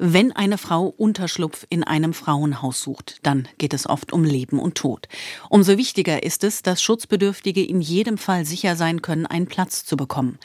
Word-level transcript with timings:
Wenn 0.00 0.30
eine 0.30 0.58
Frau 0.58 0.86
Unterschlupf 0.86 1.66
in 1.70 1.82
einem 1.82 2.14
Frauenhaus 2.14 2.80
sucht, 2.80 3.18
dann 3.24 3.48
geht 3.58 3.74
es 3.74 3.88
oft 3.88 4.12
um 4.12 4.22
Leben 4.22 4.60
und 4.60 4.76
Tod. 4.76 5.08
Umso 5.50 5.76
wichtiger 5.76 6.22
ist 6.22 6.44
es, 6.44 6.62
dass 6.62 6.80
Schutzbedürftige 6.80 7.64
in 7.64 7.80
jedem 7.80 8.16
Fall 8.16 8.44
sicher 8.44 8.76
sein 8.76 9.02
können, 9.02 9.26
einen 9.26 9.48
Platz 9.48 9.84
zu 9.84 9.96
bekommen. 9.96 10.38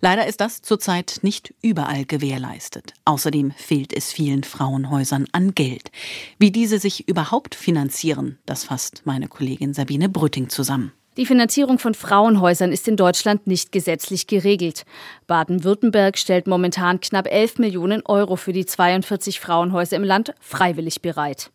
Leider 0.00 0.26
ist 0.26 0.40
das 0.40 0.60
zurzeit 0.60 1.20
nicht 1.22 1.54
überall 1.62 2.04
gewährleistet. 2.04 2.94
Außerdem 3.04 3.52
fehlt 3.52 3.92
es 3.92 4.12
vielen 4.12 4.42
Frauenhäusern 4.42 5.26
an 5.30 5.54
Geld. 5.54 5.92
Wie 6.38 6.50
diese 6.50 6.80
sich 6.80 7.08
überhaupt 7.08 7.54
finanzieren, 7.54 8.38
das 8.44 8.64
fasst 8.64 9.02
meine 9.04 9.28
Kollegin 9.28 9.72
Sabine 9.72 10.08
Brütting 10.08 10.48
zusammen. 10.48 10.92
Die 11.16 11.24
Finanzierung 11.24 11.78
von 11.78 11.94
Frauenhäusern 11.94 12.72
ist 12.72 12.86
in 12.88 12.96
Deutschland 12.98 13.46
nicht 13.46 13.72
gesetzlich 13.72 14.26
geregelt. 14.26 14.84
Baden-Württemberg 15.26 16.18
stellt 16.18 16.46
momentan 16.46 17.00
knapp 17.00 17.26
11 17.26 17.58
Millionen 17.58 18.02
Euro 18.04 18.36
für 18.36 18.52
die 18.52 18.66
42 18.66 19.40
Frauenhäuser 19.40 19.96
im 19.96 20.04
Land 20.04 20.34
freiwillig 20.40 21.00
bereit. 21.00 21.50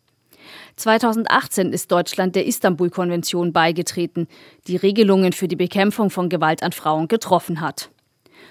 2018 0.74 1.72
ist 1.72 1.92
Deutschland 1.92 2.34
der 2.34 2.44
Istanbul-Konvention 2.44 3.52
beigetreten, 3.52 4.26
die 4.66 4.76
Regelungen 4.76 5.32
für 5.32 5.46
die 5.46 5.54
Bekämpfung 5.54 6.10
von 6.10 6.28
Gewalt 6.28 6.64
an 6.64 6.72
Frauen 6.72 7.06
getroffen 7.06 7.60
hat. 7.60 7.90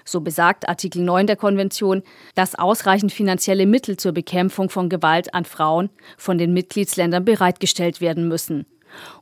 So 0.06 0.22
besagt 0.22 0.70
Artikel 0.70 1.02
9 1.04 1.28
der 1.28 1.36
Konvention, 1.36 2.04
dass 2.36 2.56
ausreichend 2.56 3.12
finanzielle 3.12 3.66
Mittel 3.66 3.98
zur 3.98 4.14
Bekämpfung 4.14 4.70
von 4.70 4.88
Gewalt 4.88 5.34
an 5.34 5.44
Frauen 5.44 5.90
von 6.18 6.38
den 6.38 6.54
Mitgliedsländern 6.54 7.26
bereitgestellt 7.26 8.00
werden 8.00 8.30
müssen. 8.30 8.66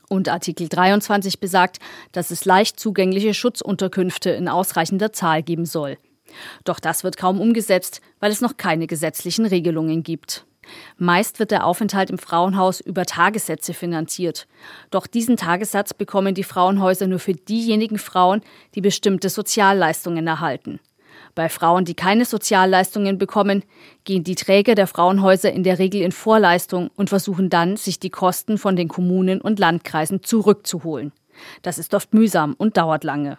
Und 0.08 0.30
Artikel 0.30 0.70
23 0.70 1.40
besagt, 1.40 1.80
dass 2.12 2.32
es 2.32 2.46
leicht 2.46 2.80
zugängliche 2.80 3.34
Schutzunterkünfte 3.34 4.32
in 4.32 4.48
ausreichender 4.48 5.14
Zahl 5.14 5.44
geben 5.44 5.66
soll. 5.66 5.98
Doch 6.64 6.80
das 6.80 7.04
wird 7.04 7.18
kaum 7.18 7.42
umgesetzt, 7.42 8.02
weil 8.20 8.32
es 8.32 8.42
noch 8.42 8.58
keine 8.58 8.88
gesetzlichen 8.88 9.46
Regelungen 9.46 10.04
gibt. 10.04 10.46
Meist 10.98 11.40
wird 11.40 11.52
der 11.52 11.66
Aufenthalt 11.66 12.10
im 12.10 12.18
Frauenhaus 12.18 12.80
über 12.80 13.06
Tagessätze 13.06 13.74
finanziert. 13.74 14.48
Doch 14.92 15.08
diesen 15.08 15.38
Tagessatz 15.38 15.94
bekommen 15.94 16.36
die 16.36 16.44
Frauenhäuser 16.44 17.08
nur 17.08 17.20
für 17.20 17.34
diejenigen 17.34 17.98
Frauen, 17.98 18.42
die 18.76 18.82
bestimmte 18.82 19.30
Sozialleistungen 19.30 20.28
erhalten. 20.28 20.80
Bei 21.40 21.48
Frauen, 21.48 21.86
die 21.86 21.94
keine 21.94 22.26
Sozialleistungen 22.26 23.18
bekommen, 23.18 23.64
gehen 24.04 24.26
die 24.26 24.36
Träger 24.36 24.76
der 24.76 24.88
Frauenhäuser 24.88 25.54
in 25.54 25.64
der 25.64 25.80
Regel 25.80 26.02
in 26.02 26.12
Vorleistung 26.12 26.90
und 26.98 27.08
versuchen 27.08 27.50
dann, 27.50 27.78
sich 27.78 27.98
die 27.98 28.10
Kosten 28.10 28.58
von 28.58 28.76
den 28.76 28.90
Kommunen 28.90 29.40
und 29.40 29.58
Landkreisen 29.58 30.22
zurückzuholen. 30.22 31.14
Das 31.62 31.78
ist 31.78 31.94
oft 31.94 32.14
mühsam 32.14 32.56
und 32.58 32.76
dauert 32.76 33.06
lange. 33.06 33.38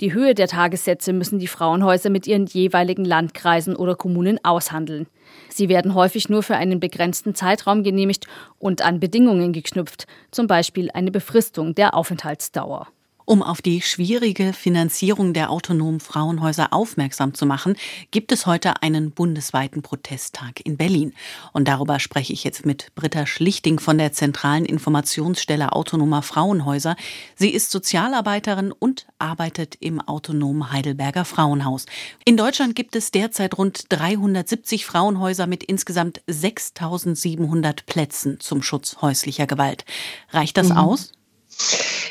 Die 0.00 0.12
Höhe 0.12 0.34
der 0.34 0.48
Tagessätze 0.48 1.12
müssen 1.12 1.38
die 1.38 1.46
Frauenhäuser 1.46 2.10
mit 2.10 2.26
ihren 2.26 2.46
jeweiligen 2.46 3.04
Landkreisen 3.04 3.76
oder 3.76 3.94
Kommunen 3.94 4.44
aushandeln. 4.44 5.06
Sie 5.48 5.68
werden 5.68 5.94
häufig 5.94 6.28
nur 6.28 6.42
für 6.42 6.56
einen 6.56 6.80
begrenzten 6.80 7.36
Zeitraum 7.36 7.84
genehmigt 7.84 8.26
und 8.58 8.82
an 8.82 8.98
Bedingungen 8.98 9.52
geknüpft, 9.52 10.08
zum 10.32 10.48
Beispiel 10.48 10.90
eine 10.92 11.12
Befristung 11.12 11.76
der 11.76 11.94
Aufenthaltsdauer. 11.94 12.88
Um 13.28 13.42
auf 13.42 13.60
die 13.60 13.82
schwierige 13.82 14.54
Finanzierung 14.54 15.34
der 15.34 15.50
autonomen 15.50 16.00
Frauenhäuser 16.00 16.72
aufmerksam 16.72 17.34
zu 17.34 17.44
machen, 17.44 17.76
gibt 18.10 18.32
es 18.32 18.46
heute 18.46 18.80
einen 18.82 19.10
bundesweiten 19.10 19.82
Protesttag 19.82 20.64
in 20.64 20.78
Berlin. 20.78 21.12
Und 21.52 21.68
darüber 21.68 22.00
spreche 22.00 22.32
ich 22.32 22.42
jetzt 22.42 22.64
mit 22.64 22.94
Britta 22.94 23.26
Schlichting 23.26 23.80
von 23.80 23.98
der 23.98 24.14
Zentralen 24.14 24.64
Informationsstelle 24.64 25.72
Autonomer 25.72 26.22
Frauenhäuser. 26.22 26.96
Sie 27.36 27.50
ist 27.50 27.70
Sozialarbeiterin 27.70 28.72
und 28.72 29.06
arbeitet 29.18 29.76
im 29.78 30.00
autonomen 30.00 30.72
Heidelberger 30.72 31.26
Frauenhaus. 31.26 31.84
In 32.24 32.38
Deutschland 32.38 32.76
gibt 32.76 32.96
es 32.96 33.10
derzeit 33.10 33.58
rund 33.58 33.84
370 33.90 34.86
Frauenhäuser 34.86 35.46
mit 35.46 35.62
insgesamt 35.64 36.22
6700 36.28 37.84
Plätzen 37.84 38.40
zum 38.40 38.62
Schutz 38.62 39.02
häuslicher 39.02 39.46
Gewalt. 39.46 39.84
Reicht 40.30 40.56
das 40.56 40.70
mhm. 40.70 40.78
aus? 40.78 41.12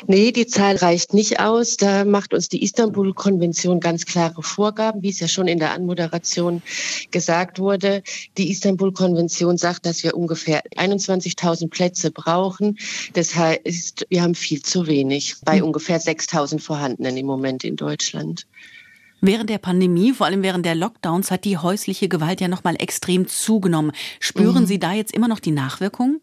Nee, 0.06 0.32
die 0.32 0.46
Zahl 0.46 0.76
reicht 0.76 1.14
nicht 1.14 1.40
aus. 1.40 1.76
Da 1.76 2.04
macht 2.04 2.34
uns 2.34 2.48
die 2.48 2.62
Istanbul-Konvention 2.62 3.80
ganz 3.80 4.06
klare 4.06 4.42
Vorgaben, 4.42 5.02
wie 5.02 5.10
es 5.10 5.20
ja 5.20 5.28
schon 5.28 5.48
in 5.48 5.58
der 5.58 5.72
Anmoderation 5.72 6.62
gesagt 7.10 7.58
wurde. 7.58 8.02
Die 8.36 8.50
Istanbul-Konvention 8.50 9.56
sagt, 9.56 9.86
dass 9.86 10.02
wir 10.02 10.16
ungefähr 10.16 10.62
21.000 10.76 11.68
Plätze 11.68 12.10
brauchen. 12.10 12.78
Das 13.14 13.34
heißt, 13.34 14.06
wir 14.08 14.22
haben 14.22 14.34
viel 14.34 14.62
zu 14.62 14.86
wenig 14.86 15.36
bei 15.44 15.58
hm. 15.58 15.66
ungefähr 15.66 16.00
6.000 16.00 16.60
vorhandenen 16.60 17.16
im 17.16 17.26
Moment 17.26 17.64
in 17.64 17.76
Deutschland. 17.76 18.46
Während 19.20 19.50
der 19.50 19.58
Pandemie, 19.58 20.12
vor 20.12 20.26
allem 20.26 20.42
während 20.42 20.64
der 20.64 20.76
Lockdowns, 20.76 21.30
hat 21.30 21.44
die 21.44 21.58
häusliche 21.58 22.08
Gewalt 22.08 22.40
ja 22.40 22.46
noch 22.46 22.62
mal 22.62 22.76
extrem 22.76 23.26
zugenommen. 23.26 23.92
Spüren 24.20 24.62
mhm. 24.62 24.66
Sie 24.66 24.78
da 24.78 24.92
jetzt 24.92 25.12
immer 25.12 25.26
noch 25.26 25.40
die 25.40 25.50
Nachwirkungen? 25.50 26.20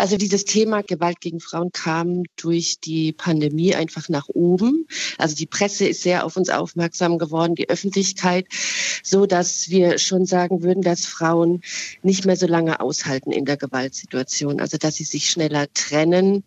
Also 0.00 0.16
dieses 0.16 0.46
Thema 0.46 0.82
Gewalt 0.82 1.20
gegen 1.20 1.40
Frauen 1.40 1.72
kam 1.72 2.22
durch 2.36 2.80
die 2.80 3.12
Pandemie 3.12 3.74
einfach 3.74 4.08
nach 4.08 4.28
oben. 4.28 4.86
Also 5.18 5.36
die 5.36 5.44
Presse 5.44 5.86
ist 5.86 6.02
sehr 6.02 6.24
auf 6.24 6.38
uns 6.38 6.48
aufmerksam 6.48 7.18
geworden, 7.18 7.54
die 7.54 7.68
Öffentlichkeit, 7.68 8.46
so 9.02 9.26
dass 9.26 9.68
wir 9.68 9.98
schon 9.98 10.24
sagen 10.24 10.62
würden, 10.62 10.80
dass 10.80 11.04
Frauen 11.04 11.60
nicht 12.02 12.24
mehr 12.24 12.36
so 12.36 12.46
lange 12.46 12.80
aushalten 12.80 13.30
in 13.30 13.44
der 13.44 13.58
Gewaltsituation. 13.58 14.58
Also 14.58 14.78
dass 14.78 14.94
sie 14.94 15.04
sich 15.04 15.28
schneller 15.28 15.66
trennen, 15.74 16.44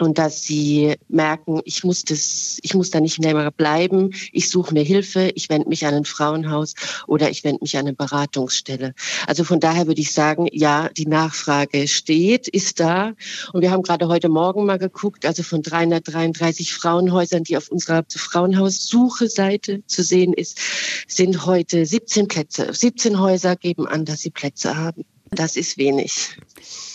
und 0.00 0.18
dass 0.18 0.42
sie 0.42 0.94
merken, 1.08 1.60
ich 1.64 1.84
muss 1.84 2.04
das, 2.04 2.58
ich 2.62 2.74
muss 2.74 2.90
da 2.90 3.00
nicht 3.00 3.20
mehr 3.20 3.50
bleiben, 3.50 4.10
ich 4.32 4.48
suche 4.48 4.72
mir 4.74 4.82
Hilfe, 4.82 5.30
ich 5.34 5.48
wende 5.48 5.68
mich 5.68 5.86
an 5.86 5.94
ein 5.94 6.04
Frauenhaus 6.04 6.74
oder 7.06 7.30
ich 7.30 7.44
wende 7.44 7.60
mich 7.62 7.76
an 7.76 7.86
eine 7.86 7.94
Beratungsstelle. 7.94 8.94
Also 9.26 9.44
von 9.44 9.60
daher 9.60 9.86
würde 9.86 10.00
ich 10.00 10.12
sagen, 10.12 10.48
ja, 10.52 10.88
die 10.88 11.06
Nachfrage 11.06 11.88
steht, 11.88 12.48
ist 12.48 12.80
da 12.80 13.12
und 13.52 13.62
wir 13.62 13.70
haben 13.70 13.82
gerade 13.82 14.08
heute 14.08 14.28
Morgen 14.28 14.64
mal 14.64 14.78
geguckt, 14.78 15.26
also 15.26 15.42
von 15.42 15.62
333 15.62 16.72
Frauenhäusern, 16.72 17.44
die 17.44 17.56
auf 17.56 17.68
unserer 17.68 18.04
Frauenhaussuche-Seite 18.08 19.82
zu 19.86 20.02
sehen 20.02 20.32
ist, 20.32 20.58
sind 21.06 21.46
heute 21.46 21.84
17 21.84 22.28
Plätze. 22.28 22.72
17 22.72 23.18
Häuser 23.18 23.56
geben 23.56 23.86
an, 23.86 24.04
dass 24.04 24.20
sie 24.20 24.30
Plätze 24.30 24.76
haben. 24.76 25.04
Das 25.34 25.56
ist 25.56 25.78
wenig. 25.78 26.36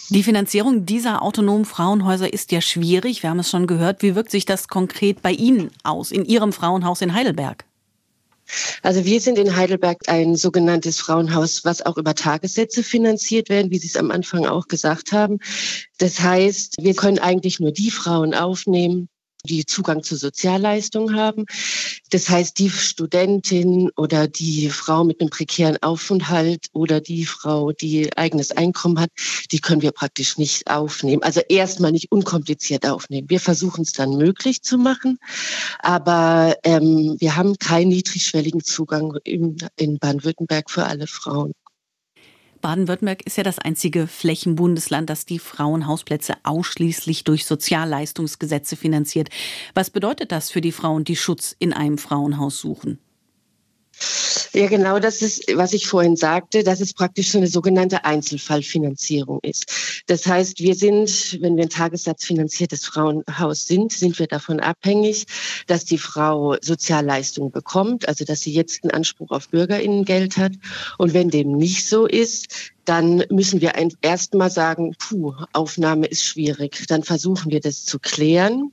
Die 0.09 0.23
Finanzierung 0.23 0.85
dieser 0.85 1.21
autonomen 1.21 1.65
Frauenhäuser 1.65 2.31
ist 2.31 2.51
ja 2.51 2.61
schwierig. 2.61 3.23
Wir 3.23 3.29
haben 3.29 3.39
es 3.39 3.49
schon 3.49 3.67
gehört. 3.67 4.03
Wie 4.03 4.15
wirkt 4.15 4.31
sich 4.31 4.45
das 4.45 4.67
konkret 4.67 5.21
bei 5.21 5.31
Ihnen 5.31 5.71
aus, 5.83 6.11
in 6.11 6.23
Ihrem 6.23 6.53
Frauenhaus 6.53 7.01
in 7.01 7.13
Heidelberg? 7.13 7.65
Also 8.81 9.03
wir 9.03 9.19
sind 9.19 9.37
in 9.37 9.57
Heidelberg 9.57 10.07
ein 10.07 10.37
sogenanntes 10.37 10.99
Frauenhaus, 10.99 11.65
was 11.65 11.85
auch 11.85 11.97
über 11.97 12.15
Tagessätze 12.15 12.83
finanziert 12.83 13.49
werden, 13.49 13.71
wie 13.71 13.77
Sie 13.77 13.87
es 13.87 13.97
am 13.97 14.11
Anfang 14.11 14.45
auch 14.45 14.69
gesagt 14.69 15.11
haben. 15.11 15.39
Das 15.97 16.21
heißt, 16.21 16.75
wir 16.79 16.93
können 16.93 17.19
eigentlich 17.19 17.59
nur 17.59 17.71
die 17.71 17.91
Frauen 17.91 18.33
aufnehmen, 18.33 19.09
die 19.43 19.65
Zugang 19.65 20.03
zu 20.03 20.15
Sozialleistungen 20.15 21.15
haben. 21.15 21.45
Das 22.09 22.29
heißt, 22.29 22.57
die 22.59 22.69
Studentin 22.69 23.89
oder 23.95 24.27
die 24.27 24.69
Frau 24.69 25.03
mit 25.03 25.19
einem 25.19 25.29
prekären 25.29 25.77
Aufenthalt 25.81 26.67
oder 26.73 27.01
die 27.01 27.25
Frau, 27.25 27.71
die 27.71 28.15
eigenes 28.17 28.51
Einkommen 28.51 28.99
hat, 28.99 29.09
die 29.51 29.59
können 29.59 29.81
wir 29.81 29.91
praktisch 29.91 30.37
nicht 30.37 30.69
aufnehmen. 30.69 31.23
Also 31.23 31.41
erstmal 31.47 31.91
nicht 31.91 32.11
unkompliziert 32.11 32.87
aufnehmen. 32.87 33.29
Wir 33.29 33.39
versuchen 33.39 33.81
es 33.81 33.91
dann 33.91 34.17
möglich 34.17 34.61
zu 34.61 34.77
machen, 34.77 35.19
aber 35.79 36.55
ähm, 36.63 37.15
wir 37.19 37.35
haben 37.35 37.57
keinen 37.57 37.89
niedrigschwelligen 37.89 38.63
Zugang 38.63 39.17
in, 39.23 39.57
in 39.75 39.99
Baden-Württemberg 39.99 40.69
für 40.69 40.85
alle 40.85 41.07
Frauen. 41.07 41.53
Baden-Württemberg 42.62 43.25
ist 43.25 43.38
ja 43.38 43.44
das 43.44 43.59
einzige 43.59 44.07
Flächenbundesland, 44.07 45.09
das 45.09 45.25
die 45.25 45.40
Frauenhausplätze 45.40 46.35
ausschließlich 46.44 47.23
durch 47.23 47.45
Sozialleistungsgesetze 47.45 48.75
finanziert. 48.75 49.29
Was 49.73 49.90
bedeutet 49.90 50.31
das 50.31 50.51
für 50.51 50.62
die 50.62 50.72
Frauen, 50.72 51.03
die 51.03 51.16
Schutz 51.16 51.56
in 51.59 51.73
einem 51.73 51.97
Frauenhaus 51.97 52.59
suchen? 52.59 53.00
Ja, 54.57 54.66
genau 54.66 54.97
das 54.97 55.22
ist, 55.22 55.56
was 55.56 55.72
ich 55.73 55.85
vorhin 55.85 56.16
sagte, 56.16 56.63
dass 56.63 56.81
es 56.81 56.91
praktisch 56.91 57.29
so 57.29 57.38
eine 57.38 57.45
sogenannte 57.45 58.06
Einzelfallfinanzierung 58.06 59.40
ist. 59.43 60.02
Das 60.08 60.26
heißt, 60.26 60.61
wir 60.61 60.73
sind, 60.73 61.37
wenn 61.41 61.58
wir 61.58 61.66
ein 61.66 61.70
tagessatzfinanziertes 61.70 62.84
Frauenhaus 62.84 63.67
sind, 63.67 63.91
sind 63.93 64.17
wir 64.17 64.26
davon 64.26 64.59
abhängig, 64.59 65.28
dass 65.67 65.85
die 65.85 65.99
Frau 65.99 66.55
Sozialleistungen 66.59 67.52
bekommt, 67.52 68.08
also 68.08 68.26
dass 68.26 68.41
sie 68.41 68.52
jetzt 68.52 68.84
einen 68.84 68.90
Anspruch 68.90 69.29
auf 69.29 69.49
Bürgerinnengeld 69.49 70.37
hat. 70.37 70.53
Und 70.97 71.14
wenn 71.14 71.29
dem 71.29 71.52
nicht 71.52 71.87
so 71.87 72.08
ist, 72.08 72.72
dann 72.84 73.26
müssen 73.29 73.61
wir 73.61 73.73
erst 74.02 74.34
mal 74.34 74.49
sagen, 74.49 74.96
puh, 74.97 75.35
Aufnahme 75.53 76.08
ist 76.08 76.23
schwierig. 76.23 76.84
Dann 76.87 77.03
versuchen 77.03 77.52
wir 77.52 77.59
das 77.59 77.85
zu 77.85 77.99
klären 77.99 78.72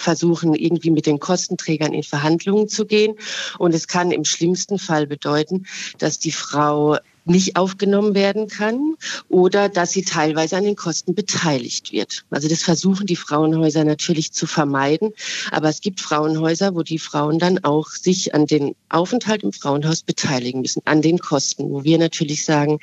versuchen, 0.00 0.54
irgendwie 0.54 0.90
mit 0.90 1.06
den 1.06 1.20
Kostenträgern 1.20 1.92
in 1.92 2.02
Verhandlungen 2.02 2.68
zu 2.68 2.86
gehen. 2.86 3.14
Und 3.58 3.74
es 3.74 3.86
kann 3.86 4.10
im 4.10 4.24
schlimmsten 4.24 4.78
Fall 4.78 5.06
bedeuten, 5.06 5.66
dass 5.98 6.18
die 6.18 6.32
Frau 6.32 6.96
nicht 7.24 7.56
aufgenommen 7.56 8.14
werden 8.14 8.48
kann 8.48 8.94
oder 9.28 9.68
dass 9.68 9.92
sie 9.92 10.02
teilweise 10.02 10.56
an 10.56 10.64
den 10.64 10.76
Kosten 10.76 11.14
beteiligt 11.14 11.92
wird. 11.92 12.24
Also 12.30 12.48
das 12.48 12.62
versuchen 12.62 13.06
die 13.06 13.16
Frauenhäuser 13.16 13.84
natürlich 13.84 14.32
zu 14.32 14.46
vermeiden. 14.46 15.12
Aber 15.50 15.68
es 15.68 15.80
gibt 15.80 16.00
Frauenhäuser, 16.00 16.74
wo 16.74 16.82
die 16.82 16.98
Frauen 16.98 17.38
dann 17.38 17.62
auch 17.64 17.88
sich 17.90 18.34
an 18.34 18.46
den 18.46 18.74
Aufenthalt 18.88 19.42
im 19.42 19.52
Frauenhaus 19.52 20.02
beteiligen 20.02 20.62
müssen, 20.62 20.82
an 20.86 21.02
den 21.02 21.18
Kosten, 21.18 21.70
wo 21.70 21.84
wir 21.84 21.98
natürlich 21.98 22.44
sagen, 22.44 22.78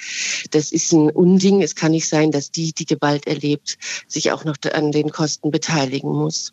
das 0.51 0.71
ist 0.71 0.91
ein 0.93 1.09
Unding. 1.09 1.61
Es 1.61 1.75
kann 1.75 1.91
nicht 1.91 2.07
sein, 2.07 2.31
dass 2.31 2.51
die, 2.51 2.73
die 2.73 2.85
Gewalt 2.85 3.27
erlebt, 3.27 3.77
sich 4.07 4.31
auch 4.31 4.45
noch 4.45 4.57
an 4.71 4.91
den 4.91 5.11
Kosten 5.11 5.51
beteiligen 5.51 6.11
muss. 6.11 6.45